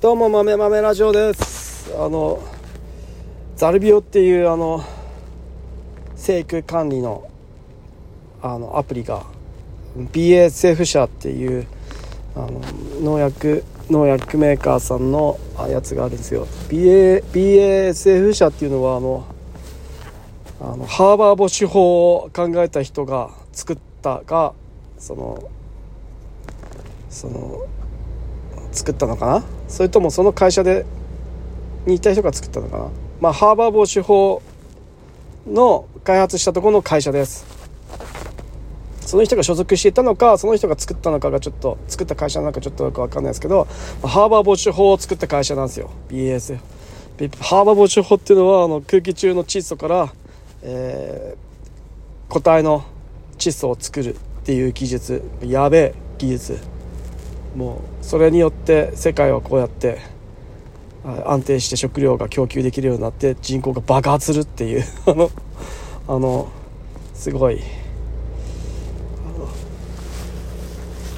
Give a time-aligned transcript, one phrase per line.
[0.00, 1.92] どうも豆豆ラジオです。
[1.98, 2.40] あの
[3.56, 4.84] ザルビオっていうあの
[6.14, 7.28] 生育管理の
[8.40, 9.24] あのアプリが
[9.96, 11.66] BASF 社っていう
[12.36, 12.60] あの
[13.02, 15.36] 農薬農薬メーカーさんの
[15.68, 16.46] やつがあるんですよ。
[16.68, 19.24] BA BASF 社っていうのはあの
[20.60, 24.52] あのハーバーボシュ法を考えた人が作ったが
[24.96, 25.50] その
[27.10, 27.66] その
[28.70, 29.57] 作ったのかな？
[29.68, 30.84] それともその会社で
[31.86, 32.88] にいた人が作ったのかな？
[33.20, 34.42] まあハーバー防止法
[35.46, 37.46] の開発したところの会社です。
[39.00, 43.64] その人が所属していたのかその人が作ったのかがちょっと作った会社なのかちょっとよく分かんないですけど
[44.02, 45.90] ハーバー防止法を作った会社なんですよ。
[46.10, 46.58] BAS
[47.40, 50.12] ハーバー防止法っていうのはあの空気中の窒素から、
[50.62, 52.84] えー、固体の
[53.38, 55.22] 窒素を作るっていう技術。
[55.42, 56.58] やべえ技術。
[57.56, 59.98] もうそれによって世界はこうやって
[61.24, 65.30] 安定して食料が供給できるようになって人口が爆発するっていう あの
[66.08, 66.48] あの
[67.14, 67.60] すごい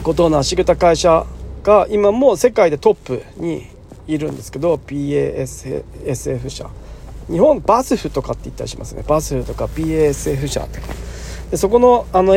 [0.03, 1.27] ことを成し遂げた会社
[1.62, 3.67] が今も世界でトップに
[4.06, 6.69] いるんですけど BASF 社。
[7.31, 9.05] 日本バスフとかって言ったりしますね。
[9.06, 10.89] バスフとか BASF 社とか。
[11.50, 12.34] でそこのあの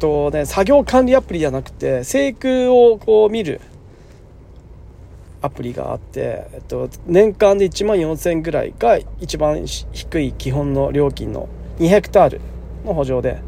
[0.00, 3.60] とね、作業管理アプリじゃなくて、生育をこう見る
[5.42, 12.40] アプリがあって、えっと、年間で1万4000円ぐらいが一番低い基本の料金の2ヘクタール
[12.84, 13.40] の補助で、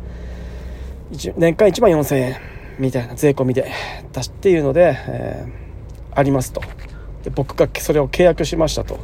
[1.37, 2.37] 年間1万4000円
[2.79, 3.71] みたいな税込みで
[4.13, 6.63] 出していうので、えー、ありますと。
[7.25, 8.99] で僕がそれを契約しましたと。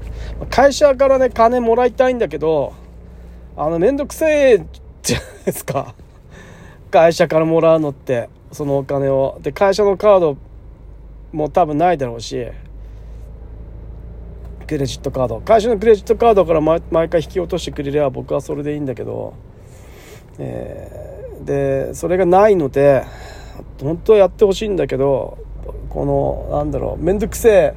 [0.51, 2.75] 会社からね、金もらいたいんだけど、
[3.57, 4.67] あの、めんどくせえ
[5.03, 5.95] じゃないですか。
[6.91, 9.39] 会社からもらうのってそのお金を。
[9.43, 10.37] で会社のカード
[11.33, 12.47] も多分ないだろうし
[14.67, 15.41] クレジットカード。
[15.41, 19.35] 会社のクレジットカードから毎回引き落としてくれれば僕はそれでいいんだけど、
[20.39, 23.05] えー、でそれがないので
[23.81, 25.39] 本当はやってほしいんだけど
[25.89, 27.75] このなんだろう面倒くせえ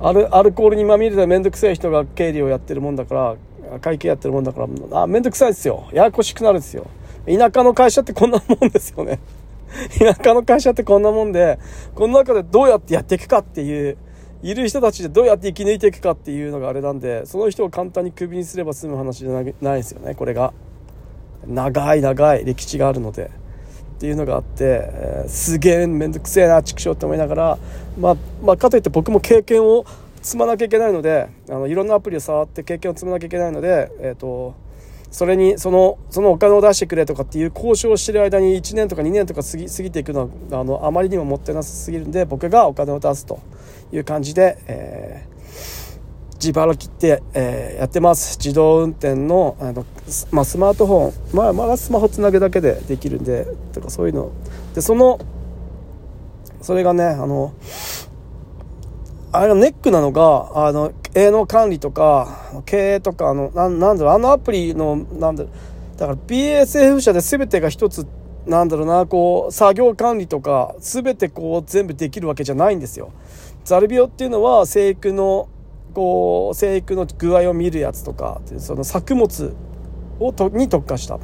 [0.00, 3.36] アルアルコールにまみれた面倒くせえ人が経理をやってるもんだか
[3.70, 5.88] ら会計やってるもんだからあ面倒くさいですよ。
[5.92, 6.86] ややこしくなるんですよ。
[7.28, 9.20] 田舎の会社ってこんなもんですよね。
[9.98, 11.58] 田舎の会社ってこんなもんで、
[11.94, 13.96] この中でどうやってやっていくかっていう、
[14.42, 19.44] いる人たちでどうやって生き抜いていくかっていうのがあれなんで、その人を簡単にクビにすれば済む話じゃない
[19.76, 20.52] ですよね、これが。
[21.46, 23.30] 長い長い歴史があるので。
[23.98, 27.58] っていうのがあって、えー、すげえ面倒くせえな、畜生って思いながら、
[27.98, 29.84] まあ、まあ、かといって僕も経験を
[30.22, 34.54] 積まなきゃいけないので、あの、いろんなアプリを触って経験を積まなきゃいけないので、えっ、ー、と、
[35.10, 43.40] それにそのそのお金を出してくれとかっていう交渉をしてる間に1年とか2年とか過ぎ過ぎていくのはあのあまりにももったいなさすぎるんで僕がお金を出すと
[43.92, 48.36] いう感じで、えー、自腹切って、えー、やってます。
[48.38, 49.86] 自動運転のあの、
[50.30, 54.30] まあ、スマートフォン、まあ、まだスマホつなぐだけでできるんでとかそういうの。
[54.74, 55.18] でその
[56.60, 57.54] それがねあの
[59.30, 60.92] あれがネックなのが、あの、
[61.26, 68.06] 営農管理とか、経営とか、あの、ななんだろう、あのアプリの、なんだろう、だから BSF 社で全てが一つ、
[68.46, 73.10] なんだろうな、こう、作業管理とか、全てこう、全部できるわけじゃないんですよ。
[73.64, 75.48] ザルビオっていうのは、生育の、
[75.94, 79.54] こう、生育の具合を見るやつとか、その作物
[80.20, 81.18] をとに特化した。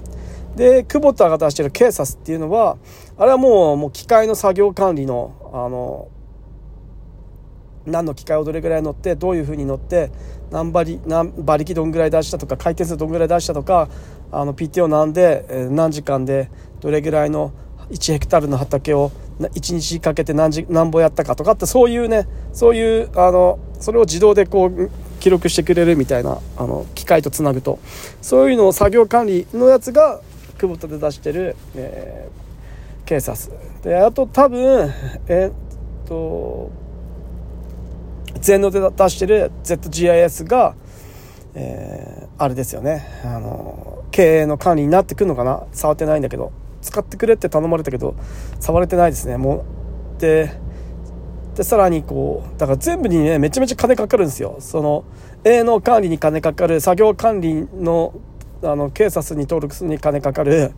[0.56, 2.76] で、久保田が出してるケーサスっていうのは、
[3.16, 6.08] あれはもう、もう機械の作業管理の、あの、
[7.86, 10.10] 何の機械をどれぐらい乗ってどういうふうに乗って
[10.50, 13.88] 何馬力何馬力どんぐらい出したとか回転数どんぐらい出したとか
[14.32, 16.50] あの PT を何で、何時間で
[16.80, 17.52] どれぐらいの
[17.90, 24.90] 1ヘクタールの畑を1日かけて何時何本やったかとかってそういうねそういうあのそれを自動でこう
[25.20, 27.78] 記録してくれるみたいなあの機械とつなぐと。
[28.22, 30.20] そういうのを作業管理のやつが
[30.58, 33.50] 久保田で出してる、えー、ケーサス
[33.82, 34.92] であと多分
[35.26, 35.52] えー、っ
[36.06, 36.70] と
[38.44, 40.76] 全能で出してる ZGIS が、
[41.54, 43.06] えー、あれですよね。
[43.24, 45.64] あの経営の管理になってくるのかな？
[45.72, 46.52] 触ってないんだけど。
[46.82, 48.14] 使ってくれって頼まれたけど
[48.60, 49.38] 触れてないですね。
[49.38, 49.64] も
[50.18, 50.52] うで
[51.54, 54.56] でさらにこうだから全部にねめちゃめちゃ金かかるんですよ。
[54.60, 55.04] その
[55.44, 58.12] 営農管理に金かかる作業管理の
[58.62, 60.72] あの警察に登録するに金かかる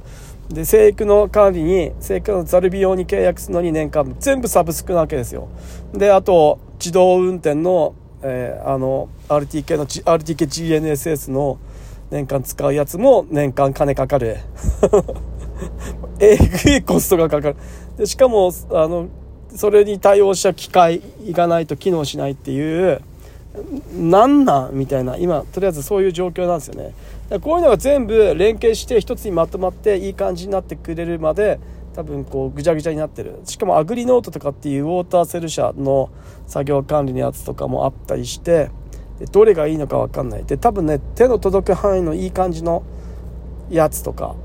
[0.49, 5.49] で生育の管理に生育のザルビ用に契約するのに年間全部サブスクなわけですよ。
[5.93, 11.59] であと自動運転の,、えー、あの RTK の RTKGNSS の
[12.11, 14.37] 年間使うやつも年間金かかる。
[16.21, 17.57] えぐいコストがかかる。
[17.97, 19.09] でしかもあの
[19.55, 23.01] それに対応した機械がないと機能しないっていう
[23.99, 26.93] なんなんみたいな今とりあえずそういう状況なんですよね。
[27.41, 31.59] こういうのが全部連携して一つにまとまっていい感じになってくれるまで
[31.95, 33.41] 多分こうぐちゃぐちゃになってる。
[33.45, 36.11] しかもアグリノートとかっていうウォーターセル社の
[36.47, 38.71] 作業管理のやつとかもあったりして
[39.33, 40.45] どれがいいのか分かんない。
[40.45, 42.83] で多分ね手の届く範囲のいい感じの
[43.71, 44.37] やつとか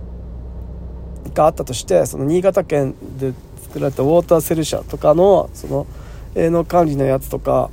[1.33, 5.87] があったとしてその新潟県で作られたウォーターセル社とかのその
[6.35, 7.69] 営農管理のやつとか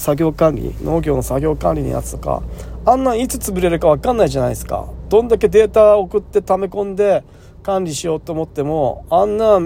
[0.00, 2.42] 作業管理農業の作業管理のやつとか
[2.86, 4.88] あんなんいつ潰れるか分かんないじゃないですか。
[5.10, 7.22] どんだけデータ送って溜め込んで
[7.62, 9.60] 管理しようと思ってもあんな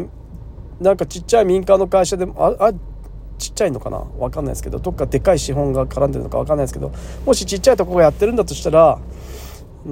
[0.80, 2.72] なんかちっちゃい民間の会社でもああ
[3.38, 3.98] ちっちゃいのかな？
[4.00, 6.92] 分かんないですけどどっかでかい資本が絡んでるのか分かんないですけど
[7.24, 8.98] もしちっちゃいとこがやってるんだとしたら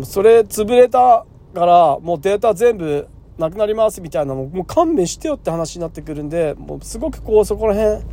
[0.04, 1.24] それ潰れた
[1.54, 3.06] からもうデータ全部
[3.38, 8.04] なくなりますみたいなのもう勘弁してよって話になってくるんでもうすごくこうそこら辺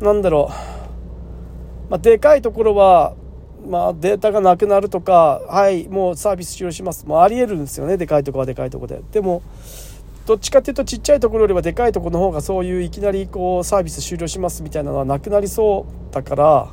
[0.00, 0.52] なんだろう、
[1.94, 3.14] まあ、でかいところは、
[3.68, 7.06] まあ、データがなくなるとかはいもうサービス終了します。
[7.06, 7.96] もうありえるんですよね。
[7.96, 9.00] でかいとこはでかいとこで。
[9.12, 9.42] でも
[10.26, 16.68] どっちかっていうとちっちゃいところよりはでかいとこの方がそういういきなりこうサービス終了しますみたいなのはなくなりそうだから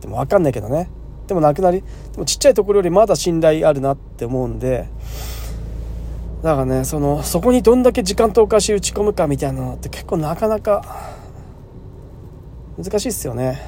[0.00, 0.88] でも分かんないけどね。
[1.26, 1.82] でもなくなり
[2.12, 4.88] でもちっちゃいところよりまだ信頼あるなって思うんで
[6.42, 11.20] だからねそのそこにどんだけ時間投下し打ち込むかみたいなのって結構なかなか
[12.78, 13.60] 難しいっすよね。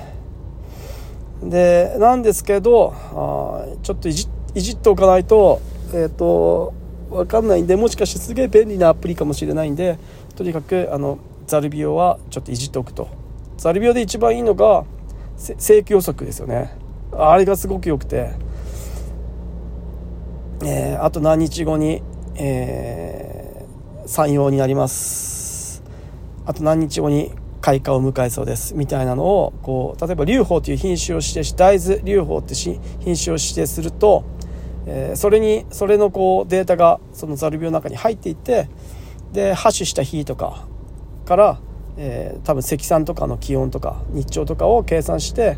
[1.42, 5.60] でなんですけどあちょっといじいじっておかないと
[5.92, 6.72] えっ、ー、と
[7.10, 9.98] 分かんないんでもしかしてすげえ便利なアプリかもしれないんで
[10.36, 13.08] とにかくあのザルビオはちょっといじっておくと。
[13.56, 14.84] ザルビオで一番いいのが
[15.36, 16.76] 正規予測ですよね。
[17.12, 18.30] あれがすごく良くて、
[20.64, 22.02] えー、あと何日後に、
[22.34, 25.82] えー、山陽になります。
[26.46, 27.32] あと何日後に
[27.64, 28.74] 開花を迎えそうです。
[28.74, 32.78] みたいなのをこう例えば劉邦という品種を指定し大豆劉邦って品
[33.16, 34.22] 種を指定すると、
[34.86, 38.68] えー、それにそれのこうデータがそのザル病の中に入っていって
[39.32, 40.66] でハッシュした日とか
[41.24, 41.60] から、
[41.96, 45.56] えー、多分積算とかの気温とか日照とかを計算して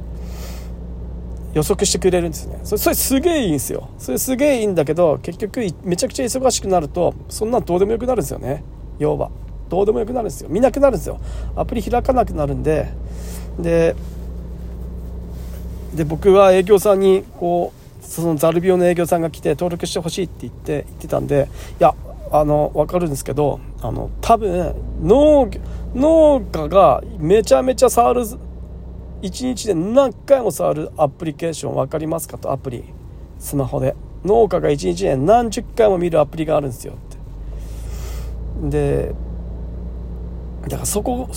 [1.54, 2.60] 予測してくれるんですね。
[2.62, 3.88] それそれすげえいいんですよ。
[3.98, 8.62] それすげえいいんだけど結局めちゃくちゃ忙しくなるとそんなんどうでもよくなるんですよね。
[9.00, 9.32] 要は。
[9.68, 10.48] どうでもよくなるんですよ。
[10.48, 11.20] 見なくなるんですよ。
[11.54, 12.88] アプリ開かなくなるんで。
[13.58, 13.96] で
[15.94, 17.72] で僕は営業さんにこ
[18.02, 21.48] うそのザルビオの営業さんが来て登録してほしいって言って言ってたんで
[21.80, 21.94] いや
[22.30, 25.48] あの分かるんですけどあの多分農
[25.94, 28.22] 農家がめちゃめちゃ触る
[29.22, 32.84] 1日で何回も触るアプリケーション分かりますかとアプリ。
[33.38, 33.94] スマホで。
[34.24, 36.96] 農家が1日で何十回も見るアプリがあるんですよっ
[38.60, 38.70] て。
[38.70, 39.14] で
[40.68, 41.28] だからそこ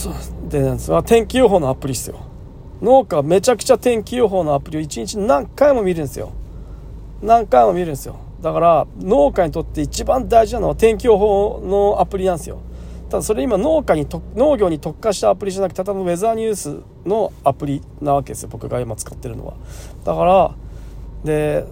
[0.49, 2.19] でなんです天気予報のアプリですよ。
[2.81, 6.31] 農家はめちゃくちゃ天気予報のアプリを1日何回も見るんですよ。
[7.21, 8.15] 何回も見るんですよ。
[8.41, 12.59] だから農家にとって一番大事なのは天気予報のアプリなんですよ。
[13.09, 18.49] ただそれ今農家に農業に特化したアプリじゃなくてただのウェザーニュースのアプリなわけですよ。
[18.51, 19.53] 僕が今使ってるのは。
[20.05, 20.55] だから
[21.23, 21.65] で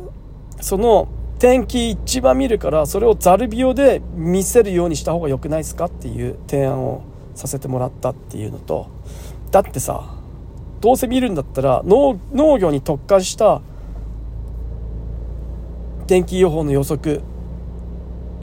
[0.62, 1.07] その
[1.39, 7.04] 天気一番見るからそれをザルビオで見せるようにした方が良くないですかっていう提案を
[7.38, 8.88] させてもらったっていうのと
[9.51, 10.16] だってさ
[10.81, 12.19] どうせ見るんだったら農
[12.59, 13.62] 業に特化した
[16.07, 17.21] 天気予報の予測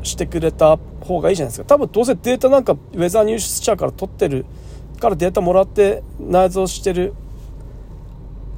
[0.03, 1.65] してくれた方がいいじゃないですか。
[1.67, 4.45] 多分どうせデータなんかウェザーニュース社から取ってる
[5.01, 7.15] からデータもらって内蔵してる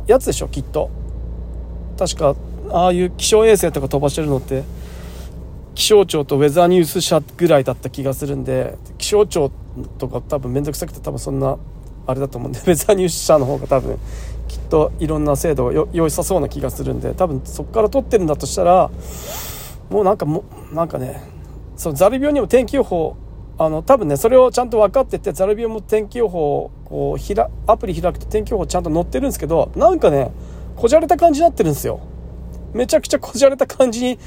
[0.06, 0.90] やつでしょきっと。
[1.98, 2.34] 確か
[2.70, 4.64] ああいう気象衛星とか飛ばしてるのって
[5.76, 9.52] 気象庁とウェザーニュース社ぐらいだった気がするんで気象庁
[9.98, 11.58] とか多分面倒くさくて多分そんな
[12.06, 13.98] あれだと思うんで ウェザーニュース社の方が多分
[14.48, 18.90] きっといろんな制度が良さそうな気がするんで多分そこから取ってるんだとしたら
[19.90, 21.22] もうなんかもなんかね
[21.76, 23.14] そのザル病にも天気予報
[23.58, 30.30] あの多分ねそれをちゃんと分かっててザル病も天気予報こうひらアプリ開くと天気予報ちゃんと載ってるんですけどなんかね
[30.74, 32.00] こじゃれた感じになってるんですよ。
[32.72, 34.18] めちゃくちゃこじゃれた感じに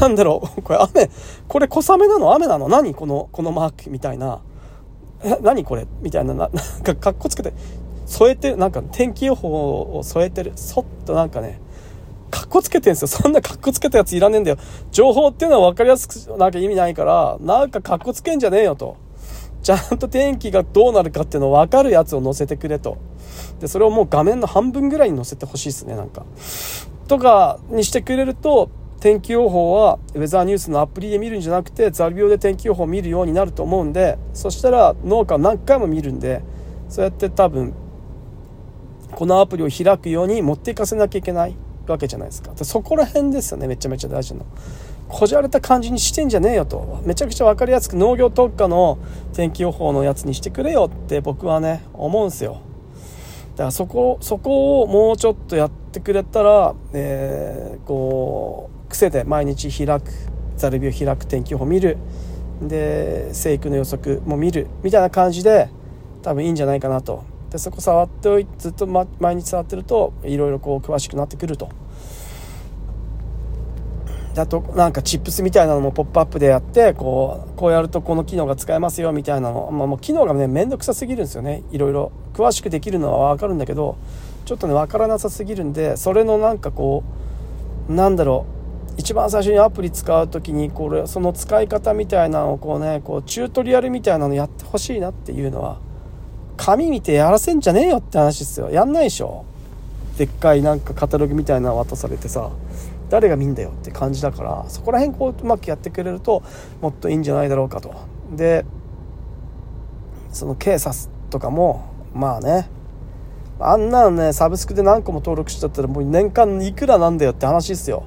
[0.00, 0.62] なんだろう。
[0.62, 1.10] これ雨。
[1.46, 2.34] これ小雨なの？
[2.34, 2.68] 雨なの？
[2.68, 2.94] 何？
[2.94, 4.40] このこのマークみたいな。
[5.22, 5.86] え何これ？
[6.00, 6.34] みたいな。
[6.34, 7.52] な なんかかっこつけて。
[8.06, 8.56] 添えてる。
[8.56, 10.52] なんか天気予報を添えてる。
[10.56, 11.60] そっとなんかね
[12.30, 13.08] かっこつけてんすよ。
[13.08, 14.56] そんな かっこつけたやついらねえんだよ。
[14.90, 18.96] 情報っていうのは分かりやすくなきゃ意味ないから、なんかかっこつけんじゃねえよと。
[19.62, 22.96] ちゃんと天気がどうなるかっていうの分かるやつを載せてくれと。
[23.60, 26.24] で、それをもう画面の半分ぐらいに載せてほしいですね、なんか。
[27.08, 36.42] とかにしてくれると、天気予報はウェザーニュースのアプリで見るんじゃなくてザル病で天気予報を見るようになると思うんでそしたら農家何回も見るんで
[36.88, 37.74] そうやって多分
[39.12, 41.54] このアプリを開くように持っていかせなきゃいけない
[41.86, 42.52] わけじゃないですか。
[42.54, 44.46] でそこら辺ですよねめちゃめちゃ大事なの。
[45.06, 47.00] こじゃれた感じにしてんじゃねえよと。
[47.04, 48.98] めちゃくちゃ分かりやすく農業特化の
[49.32, 52.60] 天気予報のやつにしてくれよって僕はね思うんすよ。
[53.58, 60.12] だからそこそこをもうちょっとやってくれたら、えー、こう癖で毎日開く
[60.56, 61.98] ザルビを開く天気予報見る。
[62.62, 65.70] で生育の予測も見るみたいな感じで
[66.22, 67.24] 多分いいんじゃないかなと。
[67.50, 71.68] でそこ触っておいてずっと、ま、毎日触ってるといろいろこう詳しくなってくると。
[74.34, 81.64] だとなんかチップスみたいなのもポップアップでやってこうこうやるとこの機能が使えますよみたいなの、まあ、もう機能がね面倒くさすぎるんですよね。
[81.72, 83.98] いろいろ詳しくできるのは分かるんだけど
[84.44, 87.02] ちょっとね分からなさすぎるんでそれのなんかこ
[87.88, 88.46] うなんだろ
[88.96, 95.80] う一番最初にアプリ使う時にこれその使い方みたいなのをこうねこうチュートリアルみたいなのやってほしいなっていうのは
[96.56, 98.70] 紙見てやらせんじゃねえよって話ですよ。
[98.70, 99.44] やんないでしょ。
[100.16, 102.50] でっかいなんかカタログみたいなの渡されてさ
[103.10, 106.44] 誰が見んだよって感じだからそこら辺こううまくやってくれると
[106.80, 107.94] もっといいんじゃないだろうかと。
[108.32, 108.64] で
[110.32, 112.68] その警察とかもまあね。
[113.60, 118.04] あんなのねサブスクで何個も登録しちゃったらもう年間いくらなんだよって話ですよ。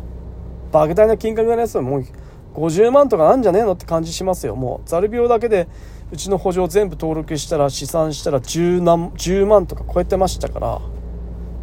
[0.71, 2.05] 莫大な金額のやつはもう
[2.53, 4.55] 50万とかなんじゃねえのって感じしますよ。
[4.55, 5.67] もうザル病だけで
[6.11, 10.81] うちの補助全部登録したら試算したら 10, 何10万とか超えてましたから。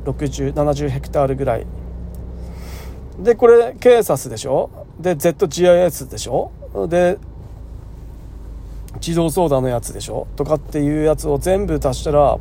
[0.04, 1.66] 6070ヘクタールぐらい。
[3.18, 4.70] でこれケーサスでしょ？
[4.98, 6.50] で ZGIS でしょ？
[6.88, 7.18] で
[8.98, 10.26] 自動相談のやつでしょ？
[10.36, 12.38] とかっていうやつを全部足したら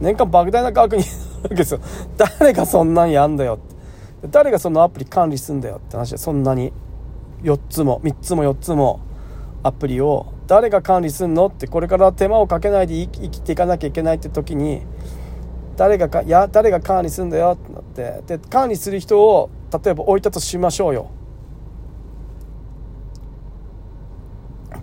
[0.00, 1.80] 年間莫大な額に なるわけですよ。
[2.16, 3.54] 誰がそんなんやんだよ。
[3.54, 3.58] っ
[4.22, 6.10] て誰がそのアプリ管理すんだよって話。
[6.10, 6.72] でそんなに。
[7.42, 9.00] 4つも3つも4つも
[9.62, 14.82] アプリを誰が管理すんのってこれから手間をかけないで生きていかなきゃいけないって時に
[15.78, 21.06] 誰がかいや誰が管理すんだよってなってで管理する人を例えば置いたとしましょうよ。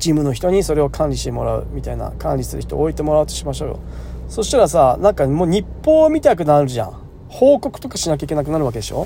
[0.08, 3.80] チームの人にそれを管理してもらうみたいな管理する人を置いてもらうとしましょうよ。
[4.30, 6.94] そしたらさなんかもう日報みたくなるじゃん。
[7.28, 9.06] 報告とかしなきゃいけなくなるわけでしょ？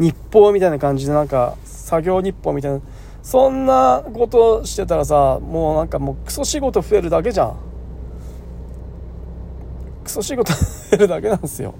[0.00, 2.80] 日報みたいな感じでなんか作業日報みたいな。
[3.22, 7.56] そんなことしてたらさもうなんかもうクソ仕事増えるだけじゃん。
[10.02, 10.58] クソ仕事増
[10.94, 11.76] えるだけなんですよ。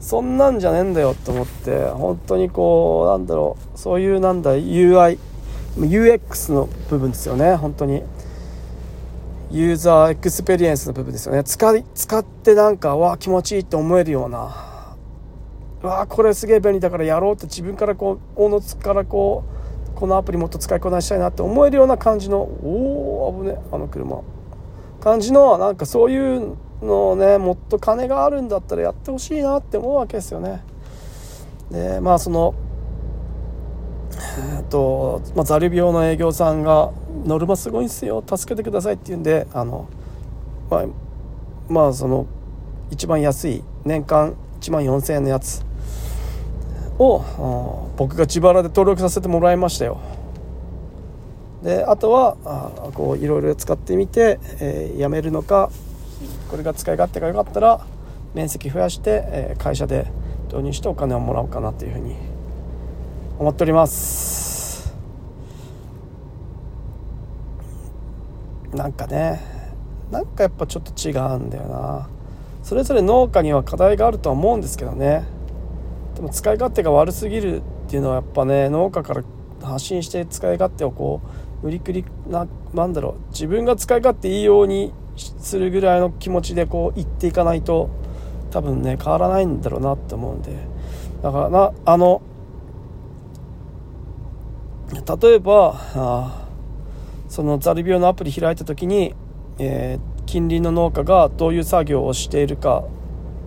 [0.00, 3.78] そんなんじゃねえんだよと思って本当にこうなんだろう。
[3.78, 5.18] そういうなんだ UI
[5.76, 8.02] UX の部分ですよね本当に。
[9.52, 11.42] user experience の部分ですよね。
[11.42, 14.70] 使い使ってなんかわ気持ちいいって思えるような。
[15.82, 19.44] わこれすげえ便利だからやろうって自分からこう大のつからこ
[19.92, 24.20] うこのアプリもっと使いこなしたいなって思えるような感じのおお危ねあの車。
[25.00, 30.62] 感じのなんかそういうのをねもっと金があるんだったらやってほしいなって思うわけですよね。
[31.72, 32.54] でまあその
[34.58, 36.90] えっと、まあ、ザル病の営業さんが
[37.26, 39.86] 「ノルマすごいんすよ助けてください」って言うんであの、
[40.70, 40.84] まあ、
[41.68, 42.26] まあその
[42.90, 45.62] 一番安い年間1万4000円のやつ
[46.98, 49.98] を僕が自腹で登録させてもらいましたよ。
[51.62, 55.70] であとはあこういろいろ使ってみて、えー、やめるのか
[56.50, 57.84] これが使い勝手が良かったら
[58.34, 60.06] 面積増やして、えー、会社で
[60.48, 62.29] 導入してお金をもらおうかなというふうに
[63.40, 64.94] 思っております。
[68.74, 69.40] なんかね
[70.10, 72.10] なんかやっぱちょっと違うんだよな。
[72.62, 75.24] それぞれ農家には課題があるとは思うんですけどね。
[76.16, 79.22] でも使い勝手が悪すぎるっていうのはやっぱね農家から
[79.62, 81.22] 発信して使い勝手をこ
[81.62, 83.30] う無理くりななんだろう。
[83.30, 87.88] 自分が使い勝手いいようにするぐらいの気持ちでこう言っていかないと
[88.50, 90.52] 多分ね変わらないんだろうなって思うんで。
[91.22, 92.20] だからなあの
[94.92, 96.48] 例えばあ
[97.28, 99.14] そのザル病のアプリ開いた時に、
[99.58, 102.84] えー、近隣の農家がどういう作業をしているか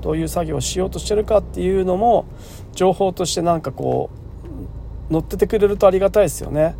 [0.01, 2.25] どういう作業をしようとしてるかっていうのも
[2.73, 4.09] 情報としてなんかこ
[5.09, 6.75] う載っててくれるとありがたいですよね。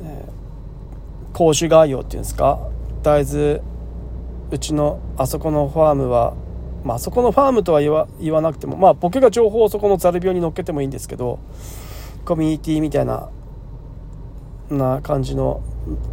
[0.00, 2.68] えー、講習概要っていうんですか
[3.02, 3.60] 大豆
[4.50, 6.34] うちのあそこのファームは、
[6.84, 11.38] まあそこのファームとは言わ言わなくてもまあ僕が情報をそこのザルビオに乗っけてもいいんですけど
[12.24, 13.30] コミュニティみたいな
[14.70, 15.62] な感じの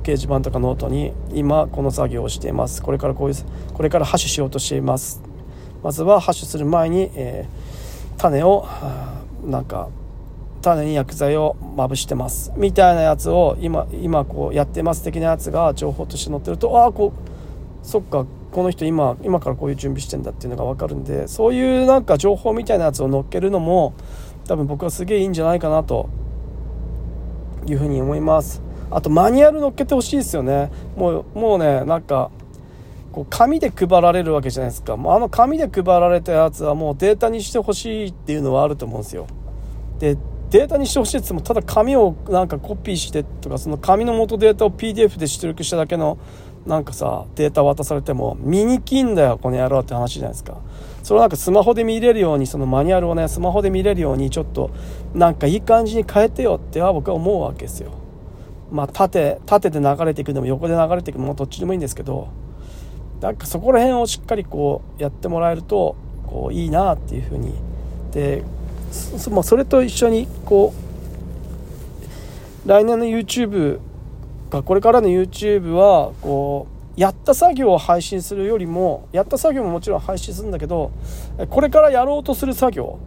[0.04, 2.82] 掲示板とかノートに今この作業をしています。
[2.82, 3.36] これからこういう
[3.74, 5.22] これからハッシュしようとしています。
[5.84, 8.68] まずはハッシュする前に、えー、種を
[9.46, 9.90] なんか
[10.62, 12.52] 種に薬剤をまぶしてます。
[12.58, 23.94] みたいなやつを今今こうやってます的なやつが情報として載ってるとああこうそっかこの人今今からこういう準備してんだっていうのが分かるんでそういうなんか情報みたいなやつを載っけるのも
[24.52, 26.10] 多分僕はすげえいいんじゃないかなと
[27.66, 28.62] いうふうに思います。
[28.90, 30.70] あとマニュアル載っけてほしいですよね。
[30.98, 32.32] もうもうねなんか
[33.14, 34.98] こう紙で配られるわけじゃないですか。
[34.98, 39.26] もうあの紙で配られたやつはもうデータにしてほしいっていうのはあると思うんですよ。
[40.00, 40.18] で
[40.50, 46.18] データにしてほしいって言ってもただ紙をなんかコピーしてとかその紙の元データを PDF で出力しただけの
[46.66, 50.58] なんかさデータ渡されても見にきんだよこの野郎って話じゃないですか。
[51.04, 54.72] それをなんかスマホで見れるようにそのマニュアルをねスマホで見れるようにちょっと
[55.14, 57.92] なんかいい感じに変えてよっては僕は思うわけですよ。
[58.72, 62.30] まあ縦縦で流れていくでも横で流れていくのもどっちでもいいんですけど
[63.20, 67.54] なんかそこら辺をしっかりこうやってもらえるとこういいなっていうふうに。
[68.12, 68.44] で
[68.92, 70.74] そ,、まあ、それと一緒にこ
[72.66, 73.80] う来年の YouTube
[74.50, 80.92] がこれからの YouTube はこうやった作業を配信するよりもやった作業ももちろん配信するんだけど
[81.50, 83.00] これからやろうとする作業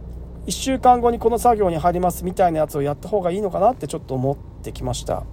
[0.47, 5.23] 1週間後にこの作業に入りますみたいなやつをやった方がいいのかなってちょっと思ってきました。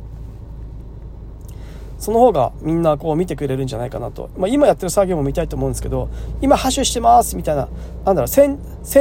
[1.99, 6.09] その方がみんなこう見てくれるんじゃないかなと、まあ、今やってる作業も見たいと思うんですけど
[6.41, 7.69] 今ハッシュしてますみたいな
[8.05, 8.59] なんだろう先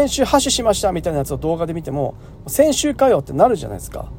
[0.07, 2.13] 週ハッシュしましたみたいなやつを動画で見ても
[2.45, 4.11] 先週かよってなるじゃないですか。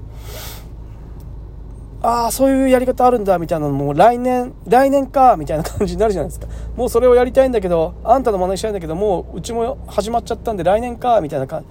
[2.03, 6.49] ああそういうやり方あるんだみたいなのも来年来年かみたいな感じになるじゃないですか。
[6.77, 11.63] もうそれをやりたいんだけどあんたの真似したいんだけどもううちも始まっちゃったんで来年かみたいなか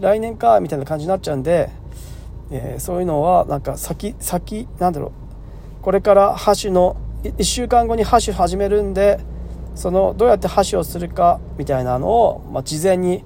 [0.00, 1.70] 来年かみたいな感じになっちゃうんで、
[2.50, 5.82] えー、そういうのはなんか先先なんだろう。
[5.82, 9.20] これから箸の1週間後に箸始めるんで
[9.76, 13.22] そのどうやって箸をするかみたいなのを、まあ、事前に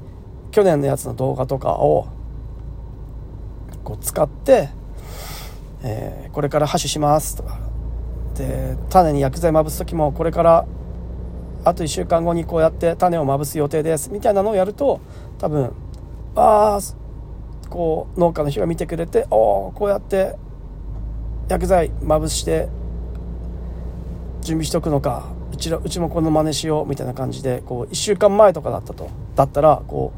[0.51, 2.09] 去年のやつの動画とかを
[3.83, 4.69] こう使って
[5.83, 7.59] えー、これから箸しますとか
[8.35, 10.67] で種に薬剤まぶす時もこれから
[11.65, 15.01] あと1週間後にこうやって種をまぶす予定ですみたいなのをやると
[15.39, 15.73] 多分
[16.35, 16.81] ああ
[17.69, 20.37] こう農家の人が見てくれておおこうやって
[21.49, 22.69] 薬剤まぶして
[24.41, 30.13] 準備しとくのかうちらうちもこの真似しようみたいな感じでこう1週間前とかだったとだったらこ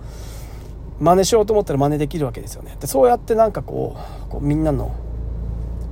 [1.00, 2.76] う真似しようと思ったら真似できるわけですよね。
[2.78, 3.96] でそうやってなんかこ
[4.28, 4.94] うこうみんなの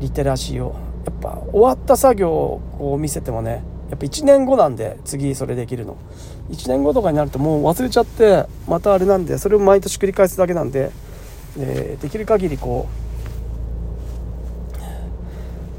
[0.00, 0.90] リテラシーを。
[1.04, 5.96] やっぱ終わった作業をこう見せてもねやっぱ1年後なんで次それできるの。
[6.50, 10.90] 1年後とかになるともう忘れちゃってまたあれなんでそれを毎年繰り返すだけなんで、
[11.58, 12.88] えー、できる限りこ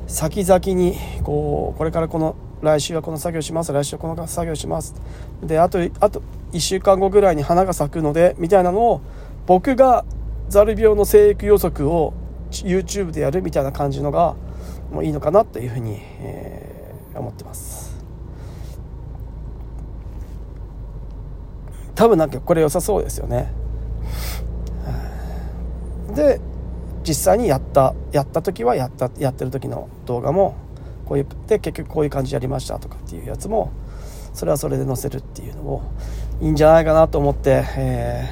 [0.08, 4.96] う先々にこうこれからこの来週はこの作業します来週はこの作業します。
[5.44, 9.02] であとあと1週間後ぐらいに花が咲くのでみたいなのを
[9.46, 10.04] 僕が
[10.50, 12.14] ザル病の生育予測を
[12.52, 14.36] YouTube でやるみたいな感じのが
[14.92, 17.92] もういいのかなというふうに、えー、思ってます。
[21.96, 23.54] 多分なんかこれ良さそうですよね。
[26.14, 26.42] で
[27.08, 30.56] 実際にやったやった時はやったやってる時の動画も
[31.06, 33.72] こういうで結局こういう感じやりましたとかっていうやつも
[34.34, 35.94] それはそれで載せるっていうのも
[36.42, 38.30] いいんじゃないかなと思って、え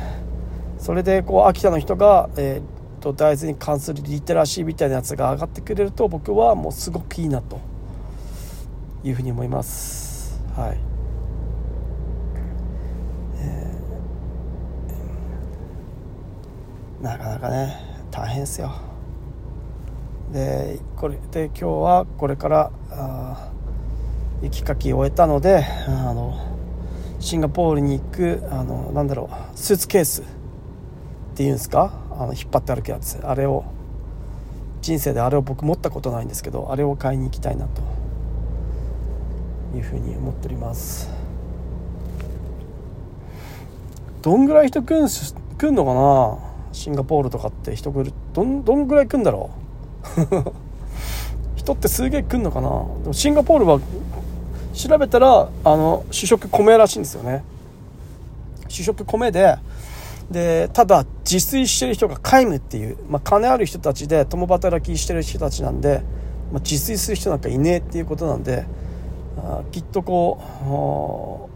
[0.77, 7.59] ー、それでこう秋田の人が、えーと大豆に関するリテラシーみたいなやつが上がってくれると僕はもうすごくいいなと
[9.03, 10.39] いうふうに思います。
[10.55, 10.77] はい、
[13.37, 17.77] えー、なかなかね
[18.11, 18.71] 大変ですよ。
[20.31, 23.51] でこれで今日はこれからあ
[24.43, 26.37] 雪かき終えたのであの
[27.19, 30.25] シンガポールに行くあのなんだろうスーツケースっ
[31.35, 31.91] ていうんですか？
[32.19, 33.63] あの引っ張って歩くやつあれを
[34.81, 37.81] 人生であれを僕持ったことないんですけどあれを買いに行きたいなと
[39.75, 41.09] いうふうに思っております。
[44.21, 46.37] どんぐらい人来ん来んのかな？
[46.73, 49.51] シンガポールとかって人来るどんどんぐらい来んだろ
[50.17, 50.53] う？
[51.55, 52.67] 人ってすげえ来んのかな？
[53.01, 53.79] でもシンガポールは
[54.73, 57.43] 調べたらあの主食米らしいんですよね。
[58.67, 59.57] 主食米で
[60.31, 66.03] で、ただ、自炊してる人が皆無っていう、まあ、金ある人たちで共働きしてる人たちなんで、
[66.51, 68.65] まあ、自炊する人なんかいねえっていうことなんで、
[69.37, 71.49] あきっとこ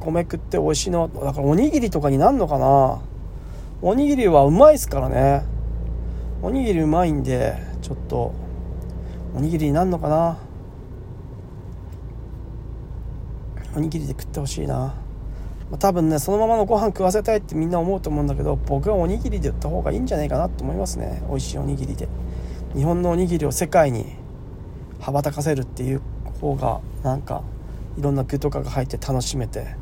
[0.00, 3.00] う、米食って美味しいの、だからおにぎりとかになんのかな
[3.82, 5.42] おにぎりはうまいっすからね。
[6.40, 8.32] おにぎりうまいんで、ちょっと、
[9.36, 10.38] おにぎりになんのかな
[13.76, 15.01] おにぎりで食ってほしいな。
[15.72, 21.22] ま多分ねそのままのご飯食わせたいってみんな思うと思うんだけど僕はおにぎりで売った方がいいんじゃないかなと思いますね。
[21.28, 22.08] 美味しいおにぎりで。
[22.74, 24.16] 日本のおにぎりを世界に
[25.00, 26.02] 羽ばたかせるっていう
[26.40, 27.42] 方がなんか
[27.98, 29.74] いろんな具とかが入って楽しめて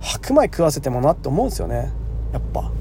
[0.00, 1.92] 白米食わせてもなって思うんですよね。
[2.32, 2.72] やっぱ。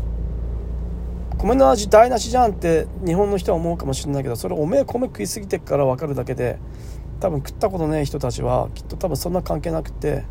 [1.38, 6.58] 米の味台無しじゃんって日本の人は思うかもしれないけどそれおめえ米食いすぎてから分かるだけで
[7.20, 10.24] 多分食ったことねえ人たちはきっと多分そんな関係なくて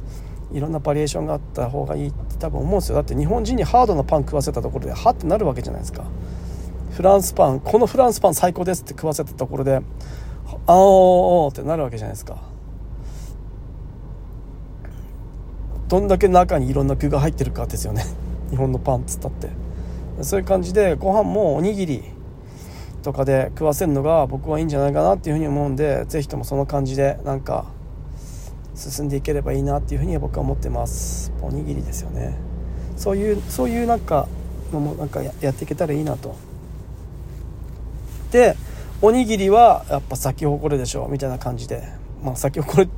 [0.53, 2.97] いろんなバリエーションがあった方がいいって多分思うんですよ。
[2.97, 6.05] だって日本人にハードなパン食わせたところではってなるわけじゃないですか。
[6.93, 9.81] フランスパンこのフランスパン最高ですって食わせたところで
[10.67, 12.37] あおーってなるわけじゃないですか。
[15.89, 18.05] どんだけ中にいろんな具が入ってるかですよね。
[18.51, 19.49] 日本のパンっつったって。
[20.21, 22.03] そういう感じでご飯もおにぎり
[23.03, 27.67] とかで食わせるのが僕はいいんじゃないかなっていうふうに思うんで是非ともその感じでなんか
[28.75, 31.33] 進んでいければいいなっていうふうに僕は思ってます。
[31.43, 32.37] おにぎりですよね。
[32.97, 34.29] そういうそういうなんか
[34.73, 36.35] のもなんかやっていけたらいいなと。
[38.31, 38.57] で
[39.03, 41.83] おにぎりはやっぱ咲き誇れでしょみたいな感じで。
[42.23, 42.89] まあ咲き誇れ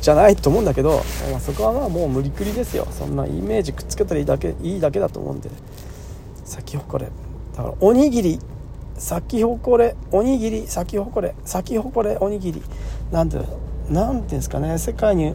[0.00, 2.88] じゃないと思うんだけど、まあ、そこはまあもう無理くりですよ。
[2.90, 5.50] そんなイメージくっつけたらいいだけいいだけだと思うんで。
[6.44, 7.10] 咲き誇れ。
[7.56, 8.38] だからおにぎり
[8.96, 9.94] 咲き誇れ。
[10.10, 11.34] おにぎり咲き誇れ。
[11.44, 12.16] 咲き誇れ。
[12.16, 12.62] おにぎり。
[13.10, 13.36] なんて
[13.90, 15.34] なんていうんですかね世界に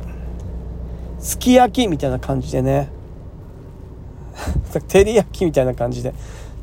[1.19, 2.89] すき焼きみたいな感じでね。
[4.71, 6.13] 照り焼きみたいな感じで。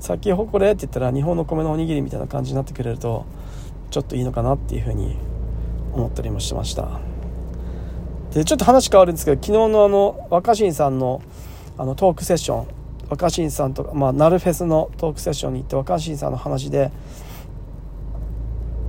[0.01, 3.25] 咲き誇れって言ったら日本の米のおにぎりみたいな感じになってくれると
[3.91, 5.17] ちょっといいのかなっていうふうに
[5.95, 7.01] 思ったりもしてました。
[8.35, 11.23] でちょっと話変わるんですけど昨日のあの若新さんの
[11.79, 12.67] あのトークセッション
[13.09, 16.91] 若新さんとか、まあ、ナルフェスのトークセッションに行って若新さんの話で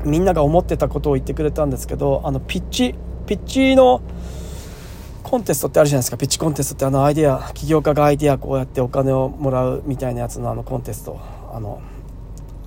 [0.06, 4.02] みんなが思ってたことを言ってくれたんですけどあのピッチピッチの
[5.24, 6.18] コンテストってあるじゃないですか。
[6.18, 11.20] ピッチコンテストってあのアイデア起業家がアイデアこうやってお金をもらうみたいなやつのあのコンテスト。
[11.52, 11.82] あの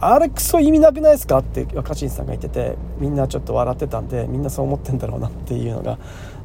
[0.01, 5.99] あれクソ意味なくないですかって若新さんが言っててみんなちょっと笑ってたんでみんなそう思ってんだろうなっていうのが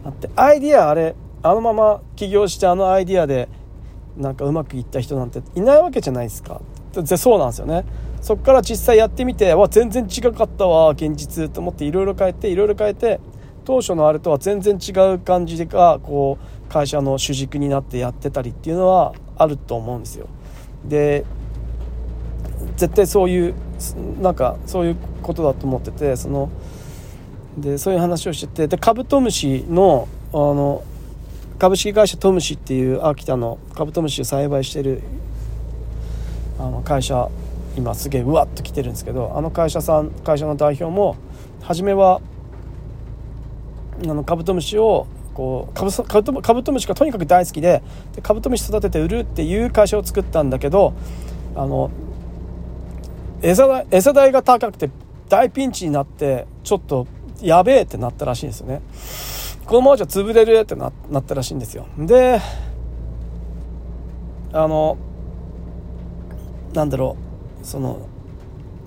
[0.04, 3.50] あってアイデアあれあのまま起業してあのアイデアで
[4.18, 6.62] なんかうまくいった人なんていないわけじゃないですか。
[6.94, 7.86] でそうなんですよね。
[8.24, 13.20] そこから実際やってみてわ全然違かったわ現実と思っていろいろ変えていろいろ変えて
[13.66, 20.28] 当初のあれとは全然違う感じがこう会社の主軸になってやってたりっていうのはあると思うんですよ。
[20.86, 21.26] で
[22.78, 23.56] 絶対そういう
[24.22, 26.50] なんかそういうことだと思っててその
[27.58, 30.82] でそういう話をしててでカブトムシのあの
[31.60, 35.02] 株式会社トムシっていう秋田のカブトムシを栽培してる
[36.58, 37.30] あの会社
[37.76, 41.16] 今すげえうわっと来てるんですけどあの会社さん会社の代表も
[41.62, 42.22] 初めは
[44.04, 47.82] あのカブトムシをこうカブカブトカブトムシがとにかく大好きで
[48.16, 50.94] でカブトムシ育てて売るっていう会社を作ったんだけど
[51.56, 51.90] あの
[53.42, 54.90] 餌代餌代が高くて
[55.30, 57.08] 大ピンチになってちょっと
[57.42, 58.82] やべえってなったらしいんですよね。
[59.66, 61.88] このままじゃ潰れるってななったらしいんですよ。
[61.98, 62.40] で
[64.52, 64.98] あの
[66.74, 67.23] なんだろう。
[67.64, 68.08] その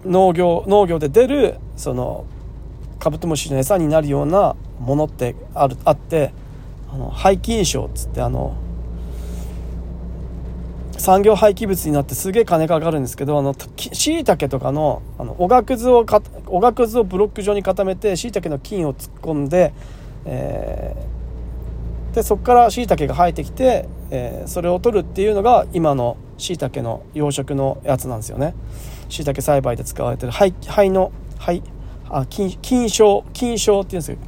[0.05, 2.27] 農業農業で出るその
[2.99, 6.33] カブトムシの餌になるようなものってあるあって
[6.91, 8.57] あの廃棄症っつってあの
[10.99, 19.73] 産業廃棄物になってすげえ金かかるんですけどあのしいたけとかのあのおがくずをかおがくずをブロック状に固めてしいたけの菌を突っ込んで、
[20.25, 28.55] えー、でそこからしいたけが生えてきて、えー、それを取るっていうのが今のしいたけの養殖のやつなんですよね。
[29.09, 31.63] しいたけ栽培で使われてる灰灰の灰
[32.09, 34.19] あ菌菌床菌床っていうんですよ。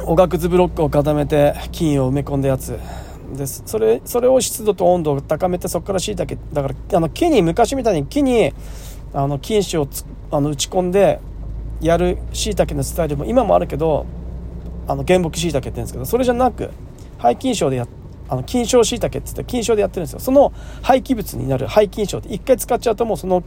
[0.00, 2.78] おがくずブロックを固めて菌を埋め込んだやつ。
[3.36, 8.54] ですそれそれを湿度と温度を高めてそこからしいたけだからあの木に昔みたいに木に
[9.12, 9.88] あの菌糸を
[10.30, 11.20] あの打ち込んで
[11.80, 14.06] やるしいたけのスタイルも今もあるけど
[14.86, 16.70] あの原木しいたけって言うんですけどそれじゃなく
[17.18, 17.86] 廃菌床でや
[18.28, 20.20] あの菌床しいたけって言って菌床でやってるんですよ。
[20.20, 23.42] その廃棄物になる廃菌床って一回使っちゃうともうその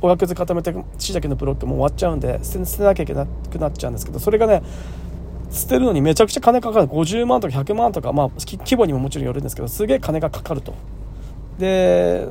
[0.00, 4.62] おがくず固めたしいたけのブロックも終わっちゃうんで捨てなきゃいけなくなっちゃうんですけどそれがね
[5.50, 6.86] 捨てるのにめちゃくちゃ金かかる。
[6.86, 10.74] 50万とか100万とかまあ規模にももちろんよるんですけどすげえ金がかかると。
[11.58, 12.28] で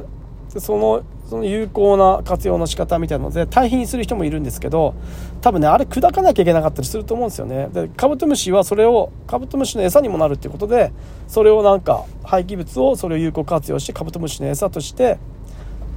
[0.59, 4.93] そのその有効な活用の仕方みたいなので大変にする人もいるんですけど
[5.41, 7.67] 多分ねあれ砕かなきゃいけなかったりすると思うんですよね。
[7.73, 10.91] でカブトムシはそれをカブトムシの餌にもなるっていうことで
[11.27, 15.17] それをなんか廃棄物をそれを有効活用してカブトムシの餌として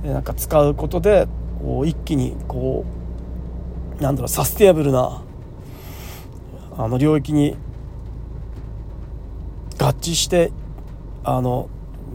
[0.03, 1.29] なんか使うことで
[1.61, 2.85] こう一気にこ
[3.99, 5.23] うなんだろうサスティナブルな
[6.77, 7.57] あの領域に
[9.79, 10.53] 合致して
[11.25, 11.68] あの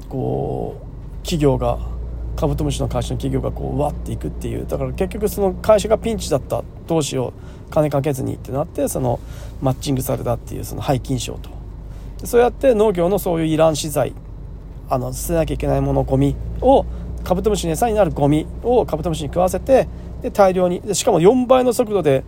[0.10, 1.93] こう企業が
[2.36, 7.34] カブトムシの会社の企業がこうわっていくっていうだから結局その会社がピンチだったどうしよ
[7.70, 9.20] う金かけずにってなってその
[9.62, 11.50] マッチングされたっていうその廃金賞と
[12.26, 14.14] そうやって農業のそういういらん資材
[14.90, 16.86] あの捨てなきゃいけないものゴミを
[17.24, 19.88] カブトムシの餌になるゴミをカブトムシに食わせて
[20.22, 22.24] で大量にでしかも4倍の速度で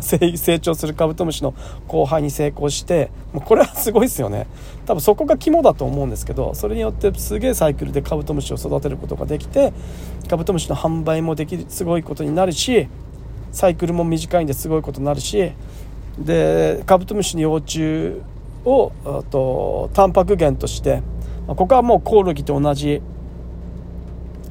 [0.00, 1.54] 成長するカブトムシの
[1.86, 4.46] 交配に成功してもうこれはすごいですよね。
[4.86, 9.72] 多分そこが肝だと思うんですけどそれによってすげえサイクルでカブトムシを育てることができて
[10.28, 12.88] カブトムシの販売もできるすごいことになるし
[13.52, 15.52] サイクルも短いんですごいことになるし
[16.18, 18.20] でカブトムシの幼虫
[18.64, 18.92] を
[19.30, 21.02] とタンパク源として
[21.46, 23.02] ここはもうコオロギと同じ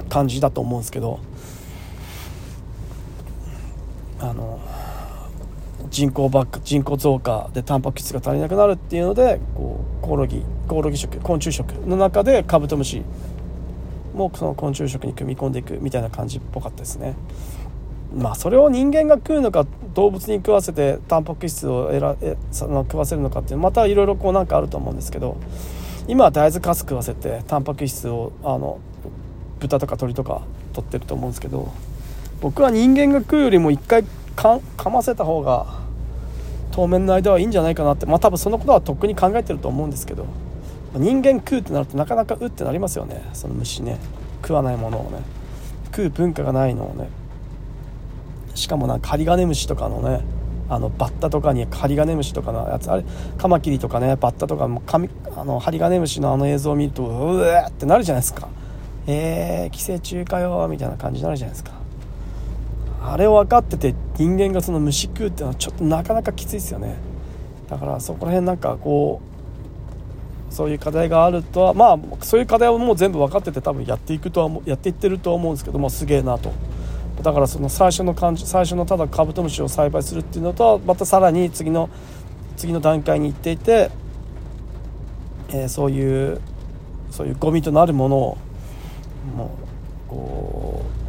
[0.08, 1.20] 感じだと思うんですけど
[4.20, 4.60] あの
[5.94, 13.04] 人口ばっか人口増加でタンパク質が足りなくなるっていうのでこうコオロギコオロギ食昆虫食の中でカブトムシ
[14.12, 17.14] もその昆虫食に組み込んでいくみたいな感じっぽかったですね。
[18.12, 25.36] まあそれを人間が食うのか動物に食わせてタンパク質を選えその食わせるのかっていうまたいろいろこうなんかあると思うんですけど
[26.08, 28.80] 今は大豆カス食わせてタンパク質をあの
[29.60, 31.72] 豚とか鳥とか取ってると思うんですけど
[32.40, 34.02] 僕は人間が食うよりも一回
[34.34, 35.83] か噛ませた方が
[36.74, 40.26] 当面の間はいいんじゃないかなってまあ多分そのことはとっくに考えてると思うんですけど
[40.92, 43.22] 人間食うってなるとなかなかうってなりますよね。
[43.32, 43.98] その虫ね。
[44.42, 45.18] 食わないものをね。
[45.86, 47.08] 食う文化がないのをね。
[48.56, 50.20] しかもなんかハリガネムシとかのね
[50.68, 52.90] あのバッタとかにハリガネムシとかのやつ。
[52.90, 53.04] あれ
[53.38, 58.48] カマキリとかねバッタとかもかみあのハリガネムシのあの映像を見るとうわってなるじゃないですか。
[59.06, 61.83] えー、寄生虫かよみたいな感じになるじゃないですか。
[63.06, 66.96] あれ分かってて人間がその虫食うってうのはちょっとなかなかきついですよね。
[67.68, 69.20] だからそこら辺なんかこ
[70.50, 76.52] うそういう課題があるとはまあそういう課題をもう全部分かってて多分やっていくとはやっていってるとは思うんですけどもすげえなと。
[77.22, 81.90] だからその最初の感じ最初のただカブトムシを栽培するっていうのとまたさらに次の
[82.56, 83.90] 次の段階に行っていて、
[85.50, 86.40] えー、そういう
[87.10, 88.38] そういうゴミとなるものを
[89.36, 89.56] も
[90.08, 91.03] うこう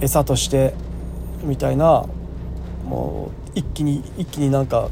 [0.00, 0.74] 餌として
[1.42, 2.06] みたいな
[2.84, 4.88] もう一気に一気になんか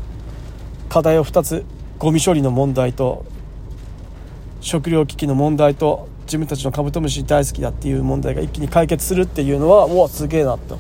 [0.89, 1.65] 課題を2つ
[1.99, 3.25] ゴミ処理の問題と
[4.61, 10.79] 食糧危機の問題と自分たちのカブトムシ大好きだっていう問題が一気に解決するっていうのはもうすげえなと。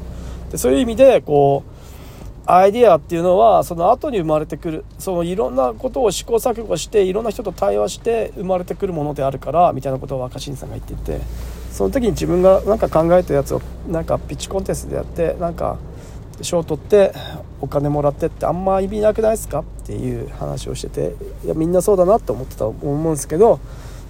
[0.50, 11.57] でそういう意味でこうアイディアっていうのはその後に生まれてくるそのいろんなことを試行錯誤していろんな人と対話して生まれてくるものであるからみたいなことを若新さんが言ってて。
[11.78, 15.78] その時に自分が何か考えたやつをなんかピッチコンテストでやってなんか
[16.42, 17.12] 賞取って
[17.60, 21.14] お金もらってってあんま意味なくないですかっていう話をしてて
[21.44, 23.60] いやみんなそうだなって思ってたと思うんですけど、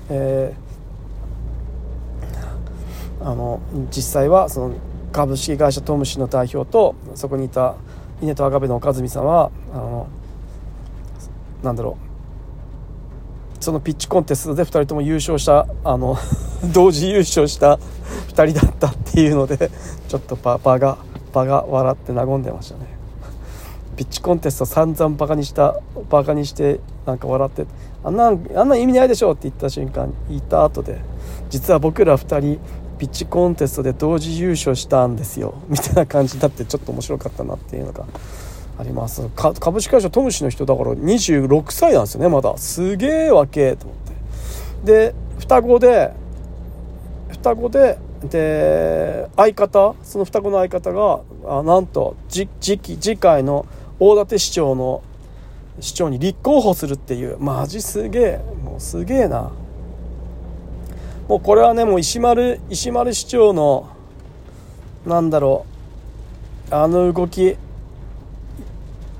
[0.08, 0.68] えー
[3.20, 4.74] あの実際はその
[5.12, 7.74] 株式会社トムシの代表とそこにいた
[8.22, 10.08] 稲と赤部の岡住さんはあの
[11.64, 12.07] なんだろう
[13.60, 16.16] そのピッチコンテストで2人とも優勝したあの
[16.72, 17.78] 同時優勝した
[18.28, 19.70] 2人だったっていうので
[20.08, 20.98] ちょっと場が
[21.32, 22.98] 場が笑って和んでましたね。
[23.96, 27.66] ピッチコンテスト散々バカにしたバカにしてなんか笑って
[28.04, 31.00] あんなあんな意味ないでしょって言った瞬間言った後で
[31.50, 32.60] 実は僕ら2人
[32.98, 38.06] ピッチコンテストで同時優勝したんですよみたいな感じになってちょっと面白かったなっていうのが
[38.78, 39.28] あります。
[39.34, 42.56] 株式会社トムシの人だから26歳なんですよねまだ。
[42.56, 43.96] すげえわけと思っ
[44.84, 45.12] て。
[45.12, 46.12] で双子で
[47.30, 53.66] 双子でで相方その双子の相方があなんと次次回の
[53.98, 55.02] 大館市長の
[55.80, 59.50] 市長に立候補するっていうマジすげえもうすげえな。
[61.28, 63.88] もうこれはねもう石丸石丸市長の
[65.04, 65.66] なんだろ
[66.70, 67.56] うあの動き。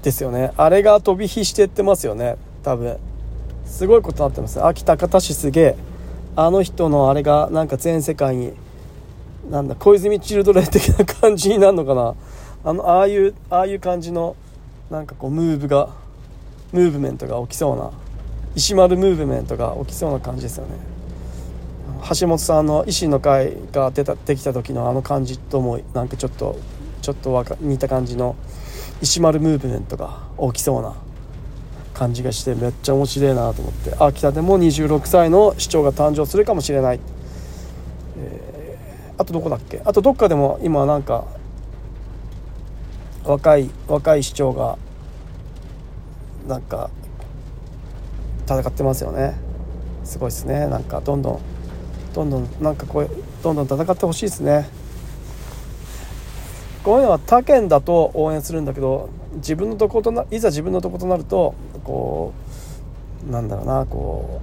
[0.02, 0.52] ですよね。
[0.56, 2.36] あれが飛び火してってますよね。
[2.62, 2.98] 多分。
[3.66, 4.64] すごいことになってます。
[4.64, 5.76] 秋田方市すげえ。
[6.36, 8.52] あの人のあれがなんか全世界に
[9.50, 12.14] なんだ小泉チルドレン的な感じになるのかな。
[12.64, 14.36] あのああいうああいう感じの
[14.90, 15.90] なんかこうムーブが
[16.72, 17.90] ムーブメントが起きそうな。
[18.54, 20.72] 石丸ムーブメントが起きそうな感じですよね。
[22.08, 26.58] 橋本さんの維新の会が出たできた時のあの感じともなんかちょっと
[27.02, 28.36] ちょっと似た感じの
[29.00, 30.94] 石丸ムーブメントが起きそうな
[31.94, 33.94] 感じがしてめっちゃ面白いなと思って。
[33.98, 37.00] 秋田でも26歳の市長が誕生するかもしれない、
[38.18, 39.80] えー、あとどこだっけ？
[39.84, 41.24] あとどっかでも今なんか
[43.24, 44.78] 若い若い市長が
[46.46, 46.90] なんか
[48.46, 49.34] 戦ってますよね。
[50.04, 50.66] すごいですね。
[50.66, 51.40] なんかどんどん
[52.14, 53.10] どんどんなんかこう
[53.42, 54.68] どんどん戦ってほしいですね。
[56.84, 62.32] こういうのは他県だと応援するんだけど自分のとことないざ自分のとことなるとこ
[63.28, 64.40] うなんだろうなこ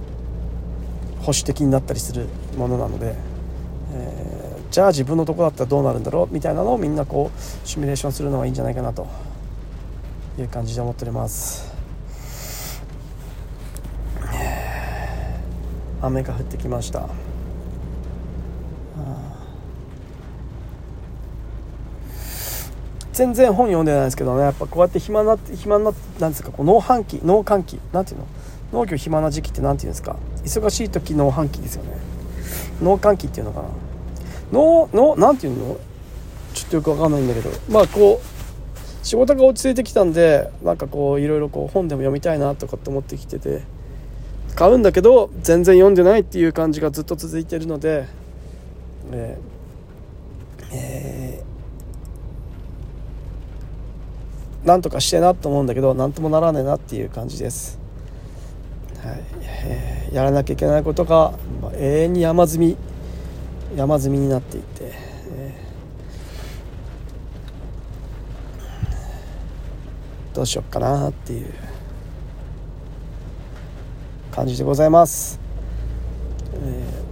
[1.20, 3.14] う保守的になったりするものなので、
[3.92, 9.08] えー、じゃあ自分のとこだったらどうなるんだろうみたいなのをみんなこうシミュレーションするのがいいんじゃないかなと
[10.38, 11.74] いう感じで思っております。
[16.02, 17.08] 雨が降ってきました。
[23.16, 24.42] 全然本読んでないですけどね。
[24.42, 28.26] やっぱこうやって暇なって暇ななんですかこう農繁期農閑期なんていうの？
[28.74, 30.16] 農業暇な時期って何て言うんですか？
[30.44, 31.96] 忙しい時農繁期ですよね。
[32.82, 33.68] 農閑期っていうのかな？
[34.52, 35.78] 農農なんていうの？
[36.52, 37.48] ちょっとよくわかんないんだけど。
[37.70, 43.62] まあこう仕事が落ち着いてきたんでなんかこういろいろこう本でも読みたいなとかって思ってきてて
[44.56, 48.06] 買うんだけど全然読んでないっていう感じがずっと続いてるので
[49.12, 51.55] えー、えー
[54.66, 57.78] なんとかしてなと思うんだけど何ともならないなっていう感じです、
[59.00, 59.22] はい。
[59.40, 62.76] えー、やらなきゃいけないことが、まあ、永遠に山積み
[63.76, 71.52] 山積みになっていて、えー、どうしよっかなっていう
[74.32, 75.38] 感じでございます、
[76.54, 76.56] え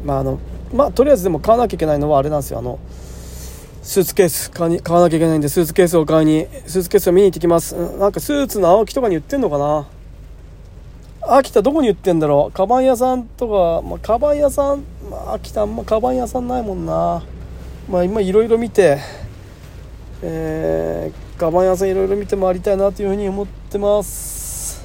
[0.02, 0.40] ー、まああの
[0.72, 2.58] まあとりあえずでも買わなきゃいけないのはあれなんですよ。
[2.58, 2.80] あの
[3.84, 7.74] スーツケース買買わなきゃいけないんで、スーツケースを買いに、スーツケースを見に行ってきます。
[7.98, 9.86] なんかスーツの青木とかに売ってんのかな？
[11.20, 12.52] 秋田どこに売ってんだろう？
[12.52, 17.22] カバン屋さんとか、まあ、カバン屋さん、まあ、秋田あんまカバン屋さんないもんな。
[17.90, 18.98] まあ今いろいろ見て、
[20.22, 24.82] えー、カバン屋さんいろいろ見て回りたいなというふうに思ってます。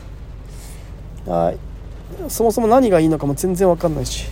[1.25, 1.57] はい。
[2.29, 4.27] そもそも何がいいのかも全然わかんないし。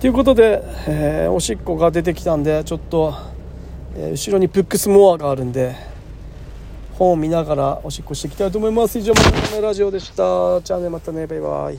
[0.00, 3.14] ということで、えー、おしっこが出てきたんで、ちょっと、
[4.00, 5.74] え後ろにブックスモアがあるんで
[6.92, 8.96] 本を見ながらおしっこしていきたいと思います。
[8.96, 10.60] 以上またラジオでした。
[10.62, 11.78] じゃあねまたねバイバイ。